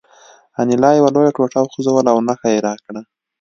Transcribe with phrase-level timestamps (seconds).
[0.61, 3.01] انیلا یوه لویه ټوټه وخوځوله او نښه یې راکړه